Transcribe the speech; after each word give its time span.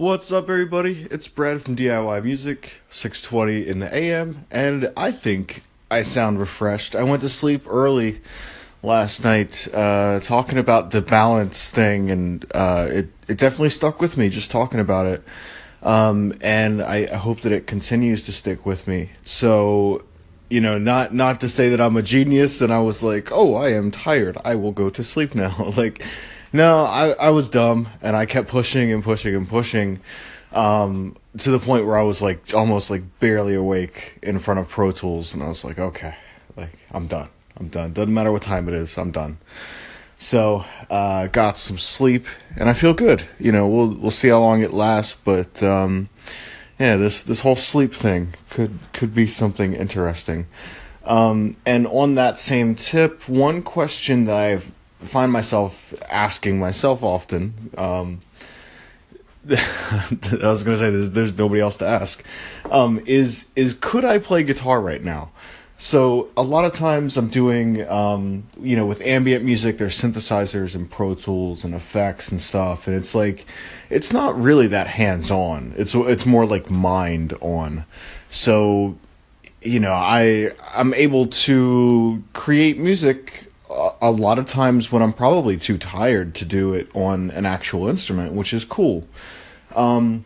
What's 0.00 0.32
up, 0.32 0.48
everybody? 0.48 1.06
It's 1.10 1.28
Brad 1.28 1.60
from 1.60 1.76
DIY 1.76 2.24
Music, 2.24 2.80
6:20 2.88 3.66
in 3.66 3.80
the 3.80 3.94
AM, 3.94 4.46
and 4.50 4.90
I 4.96 5.12
think 5.12 5.60
I 5.90 6.00
sound 6.00 6.40
refreshed. 6.40 6.96
I 6.96 7.02
went 7.02 7.20
to 7.20 7.28
sleep 7.28 7.64
early 7.68 8.22
last 8.82 9.22
night, 9.24 9.68
uh, 9.74 10.20
talking 10.20 10.56
about 10.56 10.92
the 10.92 11.02
balance 11.02 11.68
thing, 11.68 12.10
and 12.10 12.46
uh, 12.54 12.88
it 12.90 13.08
it 13.28 13.36
definitely 13.36 13.68
stuck 13.68 14.00
with 14.00 14.16
me 14.16 14.30
just 14.30 14.50
talking 14.50 14.80
about 14.80 15.04
it. 15.04 15.22
Um, 15.82 16.32
and 16.40 16.82
I, 16.82 17.06
I 17.12 17.16
hope 17.16 17.42
that 17.42 17.52
it 17.52 17.66
continues 17.66 18.24
to 18.24 18.32
stick 18.32 18.64
with 18.64 18.88
me. 18.88 19.10
So, 19.22 20.02
you 20.48 20.62
know, 20.62 20.78
not 20.78 21.12
not 21.12 21.40
to 21.40 21.48
say 21.48 21.68
that 21.68 21.80
I'm 21.82 21.98
a 21.98 22.02
genius, 22.02 22.62
and 22.62 22.72
I 22.72 22.78
was 22.78 23.02
like, 23.02 23.30
oh, 23.32 23.54
I 23.54 23.72
am 23.74 23.90
tired. 23.90 24.38
I 24.46 24.54
will 24.54 24.72
go 24.72 24.88
to 24.88 25.04
sleep 25.04 25.34
now. 25.34 25.74
like 25.76 26.02
no, 26.52 26.84
I, 26.84 27.10
I 27.10 27.30
was 27.30 27.50
dumb 27.50 27.88
and 28.02 28.16
I 28.16 28.26
kept 28.26 28.48
pushing 28.48 28.92
and 28.92 29.02
pushing 29.02 29.34
and 29.34 29.48
pushing 29.48 30.00
um, 30.52 31.16
to 31.38 31.50
the 31.50 31.58
point 31.58 31.86
where 31.86 31.96
I 31.96 32.02
was 32.02 32.20
like 32.22 32.54
almost 32.54 32.90
like 32.90 33.02
barely 33.20 33.54
awake 33.54 34.18
in 34.22 34.38
front 34.38 34.60
of 34.60 34.68
Pro 34.68 34.90
Tools 34.90 35.34
and 35.34 35.42
I 35.42 35.48
was 35.48 35.64
like, 35.64 35.78
okay, 35.78 36.14
like 36.56 36.76
I'm 36.92 37.06
done. 37.06 37.28
I'm 37.56 37.68
done. 37.68 37.92
Doesn't 37.92 38.12
matter 38.12 38.32
what 38.32 38.42
time 38.42 38.68
it 38.68 38.74
is, 38.74 38.96
I'm 38.96 39.10
done. 39.10 39.38
So, 40.18 40.64
uh, 40.90 41.28
got 41.28 41.56
some 41.56 41.78
sleep 41.78 42.26
and 42.56 42.68
I 42.68 42.72
feel 42.72 42.94
good. 42.94 43.24
You 43.38 43.52
know, 43.52 43.68
we'll 43.68 43.88
we'll 43.88 44.10
see 44.10 44.28
how 44.28 44.40
long 44.40 44.62
it 44.62 44.72
lasts, 44.72 45.16
but 45.24 45.62
um, 45.62 46.08
yeah, 46.78 46.96
this 46.96 47.22
this 47.22 47.40
whole 47.42 47.56
sleep 47.56 47.92
thing 47.92 48.34
could 48.50 48.78
could 48.92 49.14
be 49.14 49.26
something 49.26 49.72
interesting. 49.72 50.46
Um, 51.04 51.56
and 51.64 51.86
on 51.86 52.14
that 52.16 52.38
same 52.38 52.74
tip, 52.74 53.28
one 53.28 53.62
question 53.62 54.26
that 54.26 54.36
I've 54.36 54.72
find 55.00 55.32
myself 55.32 55.94
asking 56.10 56.58
myself 56.58 57.02
often. 57.02 57.70
Um, 57.76 58.20
I 59.50 59.56
was 60.42 60.62
going 60.62 60.74
to 60.74 60.76
say 60.76 60.90
there's, 60.90 61.12
there's 61.12 61.36
nobody 61.36 61.60
else 61.60 61.78
to 61.78 61.86
ask. 61.86 62.22
Um, 62.70 63.00
is 63.06 63.48
is 63.56 63.74
could 63.80 64.04
I 64.04 64.18
play 64.18 64.42
guitar 64.42 64.80
right 64.80 65.02
now? 65.02 65.30
So 65.78 66.28
a 66.36 66.42
lot 66.42 66.66
of 66.66 66.74
times 66.74 67.16
I'm 67.16 67.28
doing, 67.28 67.88
um, 67.88 68.44
you 68.60 68.76
know, 68.76 68.84
with 68.84 69.00
ambient 69.00 69.46
music, 69.46 69.78
there's 69.78 69.98
synthesizers 69.98 70.74
and 70.74 70.90
Pro 70.90 71.14
Tools 71.14 71.64
and 71.64 71.74
effects 71.74 72.30
and 72.30 72.38
stuff, 72.38 72.86
and 72.86 72.94
it's 72.94 73.14
like, 73.14 73.46
it's 73.88 74.12
not 74.12 74.38
really 74.38 74.66
that 74.66 74.88
hands 74.88 75.30
on. 75.30 75.72
It's 75.78 75.94
it's 75.94 76.26
more 76.26 76.44
like 76.44 76.70
mind 76.70 77.32
on. 77.40 77.86
So, 78.28 78.98
you 79.62 79.80
know, 79.80 79.94
I 79.94 80.50
I'm 80.74 80.92
able 80.92 81.28
to 81.28 82.22
create 82.34 82.76
music 82.76 83.49
a 84.00 84.10
lot 84.10 84.38
of 84.38 84.46
times 84.46 84.90
when 84.90 85.02
I'm 85.02 85.12
probably 85.12 85.56
too 85.56 85.78
tired 85.78 86.34
to 86.36 86.44
do 86.44 86.74
it 86.74 86.88
on 86.94 87.30
an 87.32 87.46
actual 87.46 87.88
instrument, 87.88 88.32
which 88.32 88.52
is 88.52 88.64
cool. 88.64 89.06
Um, 89.74 90.24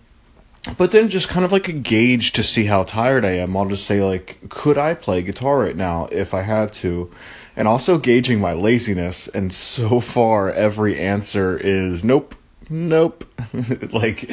but 0.79 0.93
then 0.93 1.09
just 1.09 1.29
kind 1.29 1.45
of 1.45 1.53
like 1.53 1.69
a 1.69 1.73
gauge 1.73 2.33
to 2.33 2.43
see 2.43 2.65
how 2.65 2.85
tired 2.85 3.25
I 3.25 3.33
am. 3.33 3.57
I'll 3.57 3.69
just 3.69 3.85
say 3.85 4.03
like, 4.03 4.39
could 4.49 4.79
I 4.79 4.95
play 4.95 5.23
guitar 5.23 5.59
right 5.59 5.77
now 5.77 6.09
if 6.11 6.33
I 6.33 6.43
had 6.43 6.73
to? 6.75 7.11
And 7.57 7.69
also 7.69 7.99
gauging 7.99 8.41
my 8.41 8.53
laziness. 8.53 9.29
And 9.29 9.53
so 9.53 10.01
far, 10.01 10.51
every 10.51 10.99
answer 10.99 11.57
is 11.57 12.05
nope, 12.05 12.35
nope. 12.71 13.25
like, 13.93 14.31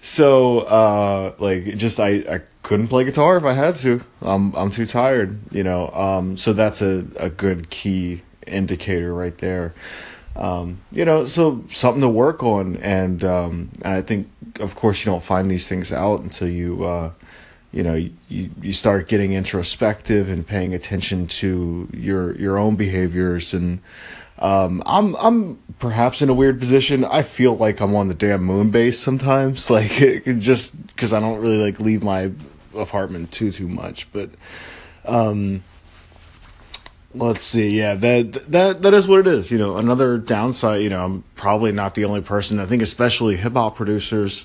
so 0.00 0.60
uh, 0.60 1.34
like 1.38 1.76
just 1.76 2.00
I 2.00 2.08
I 2.28 2.40
couldn't 2.62 2.88
play 2.88 3.04
guitar 3.04 3.36
if 3.36 3.44
I 3.44 3.52
had 3.52 3.76
to. 3.76 4.02
I'm 4.22 4.54
I'm 4.54 4.70
too 4.70 4.86
tired, 4.86 5.38
you 5.52 5.64
know. 5.64 5.90
Um, 5.90 6.36
so 6.36 6.52
that's 6.52 6.80
a 6.80 7.04
a 7.16 7.28
good 7.28 7.68
key 7.68 8.22
indicator 8.46 9.12
right 9.12 9.36
there. 9.38 9.74
Um, 10.36 10.80
you 10.92 11.04
know, 11.04 11.24
so 11.24 11.64
something 11.70 12.02
to 12.02 12.08
work 12.08 12.42
on, 12.42 12.76
and 12.76 13.24
um, 13.24 13.70
and 13.82 13.94
I 13.94 14.02
think, 14.02 14.28
of 14.60 14.74
course, 14.74 15.04
you 15.04 15.10
don't 15.10 15.22
find 15.22 15.50
these 15.50 15.66
things 15.66 15.92
out 15.92 16.20
until 16.20 16.48
you, 16.48 16.84
uh, 16.84 17.12
you 17.72 17.82
know, 17.82 17.94
you 17.94 18.50
you 18.60 18.72
start 18.72 19.08
getting 19.08 19.32
introspective 19.32 20.28
and 20.28 20.46
paying 20.46 20.74
attention 20.74 21.26
to 21.26 21.88
your 21.92 22.36
your 22.36 22.58
own 22.58 22.76
behaviors. 22.76 23.54
And 23.54 23.80
um, 24.38 24.82
I'm 24.84 25.16
I'm 25.16 25.58
perhaps 25.78 26.20
in 26.20 26.28
a 26.28 26.34
weird 26.34 26.60
position. 26.60 27.02
I 27.04 27.22
feel 27.22 27.56
like 27.56 27.80
I'm 27.80 27.94
on 27.94 28.08
the 28.08 28.14
damn 28.14 28.44
moon 28.44 28.70
base 28.70 28.98
sometimes, 28.98 29.70
like 29.70 30.02
it, 30.02 30.38
just 30.38 30.86
because 30.88 31.14
I 31.14 31.20
don't 31.20 31.40
really 31.40 31.58
like 31.58 31.80
leave 31.80 32.02
my 32.02 32.32
apartment 32.76 33.32
too 33.32 33.50
too 33.50 33.68
much, 33.68 34.12
but. 34.12 34.30
Um, 35.06 35.62
let's 37.18 37.42
see 37.42 37.78
yeah 37.78 37.94
that 37.94 38.32
that 38.50 38.82
that 38.82 38.94
is 38.94 39.08
what 39.08 39.20
it 39.20 39.26
is 39.26 39.50
you 39.50 39.58
know 39.58 39.76
another 39.76 40.18
downside 40.18 40.82
you 40.82 40.90
know 40.90 41.04
i'm 41.04 41.24
probably 41.34 41.72
not 41.72 41.94
the 41.94 42.04
only 42.04 42.20
person 42.20 42.58
i 42.58 42.66
think 42.66 42.82
especially 42.82 43.36
hip 43.36 43.54
hop 43.54 43.76
producers 43.76 44.44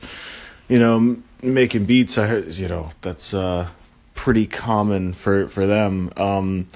you 0.68 0.80
know 0.80 1.18
making 1.42 1.86
beats 1.86 2.18
i 2.18 2.38
you 2.38 2.68
know 2.68 2.90
that's 3.02 3.34
uh 3.34 3.68
pretty 4.14 4.46
common 4.46 5.14
for 5.14 5.48
for 5.48 5.66
them 5.66 6.12
um 6.18 6.68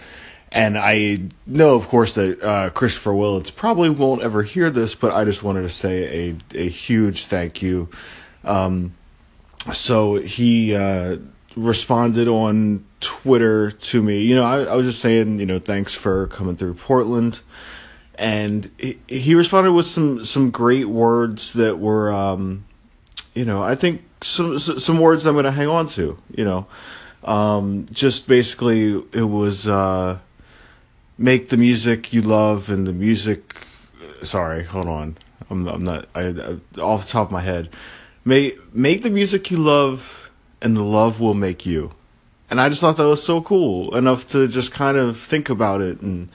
and 0.51 0.78
i 0.78 1.19
know 1.45 1.75
of 1.75 1.88
course 1.88 2.16
that 2.16 2.41
uh 2.44 2.69
christopher 2.72 3.13
willits 3.13 3.51
probably 3.51 3.89
won't 3.89 4.22
ever 4.22 4.44
hear 4.44 4.69
this 4.69 4.95
but 4.95 5.13
i 5.13 5.23
just 5.23 5.44
wanted 5.44 5.62
to 5.62 5.69
say 5.69 6.29
a 6.53 6.59
a 6.66 6.69
huge 6.69 7.25
thank 7.25 7.62
you 7.62 7.88
um 8.44 8.94
so 9.72 10.16
he 10.16 10.75
uh 10.75 11.17
responded 11.56 12.28
on 12.28 12.86
Twitter 13.00 13.72
to 13.72 14.04
me. 14.04 14.22
You 14.22 14.36
know, 14.36 14.44
I, 14.44 14.64
I 14.64 14.76
was 14.76 14.86
just 14.86 15.00
saying, 15.00 15.40
you 15.40 15.46
know, 15.46 15.60
thanks 15.60 15.94
for 15.94 16.28
coming 16.28 16.56
through 16.58 16.76
Portland, 16.76 17.42
and 18.16 18.70
he, 18.78 19.00
he 19.08 19.36
responded 19.36 19.74
with 19.74 19.86
some 19.86 20.24
some 20.26 20.52
great 20.52 20.90
words 20.90 21.54
that 21.54 21.80
were, 21.80 22.12
um, 22.12 22.66
you 23.34 23.46
know, 23.46 23.64
I 23.64 23.76
think 23.76 24.04
some 24.22 24.58
some 24.60 25.00
words 25.00 25.26
I'm 25.26 25.34
going 25.34 25.46
to 25.46 25.52
hang 25.52 25.68
on 25.68 25.88
to. 25.90 26.18
You 26.36 26.46
know, 26.46 26.68
um, 27.24 27.88
just 27.92 28.28
basically 28.28 29.04
it 29.12 29.30
was 29.30 29.68
uh, 29.68 30.20
make 31.18 31.50
the 31.50 31.58
music 31.58 32.14
you 32.14 32.22
love 32.22 32.70
and 32.70 32.88
the 32.88 32.94
music. 32.94 33.56
Sorry, 34.22 34.64
hold 34.64 34.88
on. 34.88 35.18
I'm 35.50 35.68
I'm 35.68 35.84
not 35.84 36.08
I, 36.16 36.28
I 36.28 36.82
off 36.82 37.06
the 37.06 37.12
top 37.12 37.28
of 37.28 37.32
my 37.32 37.42
head. 37.42 37.70
Make 38.24 38.74
make 38.74 39.04
the 39.04 39.10
music 39.10 39.52
you 39.52 39.58
love 39.58 40.25
and 40.66 40.76
the 40.76 40.84
love 40.84 41.22
will 41.22 41.34
make 41.34 41.66
you 41.66 41.92
and 42.50 42.59
I 42.62 42.70
just 42.70 42.81
thought 42.81 42.98
that 42.98 43.08
was 43.08 43.24
so 43.24 43.42
cool 43.42 43.96
enough 43.96 44.26
to 44.28 44.48
just 44.48 44.72
kind 44.72 44.98
of 44.98 45.18
think 45.18 45.50
about 45.50 45.81
it 45.81 46.02
and 46.02 46.30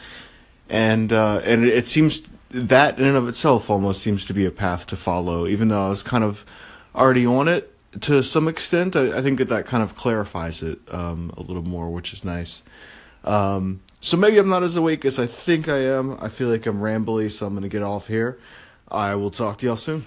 and 0.69 1.13
uh, 1.13 1.41
and 1.45 1.65
it 1.65 1.89
seems 1.89 2.31
that 2.51 2.99
in 2.99 3.07
and 3.07 3.17
of 3.17 3.29
itself 3.29 3.69
almost 3.69 4.03
seems 4.03 4.25
to 4.27 4.33
be 4.33 4.45
a 4.45 4.51
path 4.51 4.87
to 4.87 4.97
follow, 4.97 5.47
even 5.47 5.69
though 5.69 5.87
I 5.87 5.89
was 5.89 6.03
kind 6.03 6.25
of 6.25 6.45
already 6.95 7.27
on 7.27 7.49
it 7.49 7.75
to 8.03 8.23
some 8.23 8.49
extent. 8.49 8.95
I, 8.97 9.19
I 9.19 9.23
think 9.23 9.39
that 9.39 9.49
that 9.49 9.67
kind 9.67 9.83
of 9.83 9.97
clarifies 9.97 10.63
it 10.63 10.79
um, 10.93 11.33
a 11.37 11.43
little 11.43 11.63
more, 11.63 11.91
which 11.91 12.13
is 12.13 12.25
nice. 12.25 12.63
Um, 13.25 13.81
so 14.01 14.17
maybe 14.17 14.39
I'm 14.39 14.49
not 14.49 14.63
as 14.63 14.77
awake 14.77 15.05
as 15.05 15.19
I 15.19 15.27
think 15.27 15.69
I 15.69 15.79
am. 15.79 16.17
I 16.21 16.29
feel 16.29 16.49
like 16.49 16.67
I'm 16.67 16.81
rambly, 16.81 17.31
so 17.31 17.47
I'm 17.47 17.53
going 17.53 17.63
to 17.63 17.69
get 17.69 17.83
off 17.83 18.07
here. 18.07 18.39
I 18.89 19.15
will 19.17 19.31
talk 19.31 19.59
to 19.59 19.67
y'all 19.67 19.77
soon. 19.77 20.07